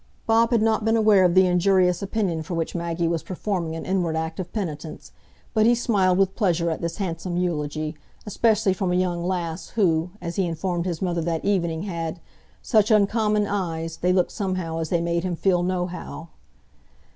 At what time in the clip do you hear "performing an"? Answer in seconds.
3.21-3.85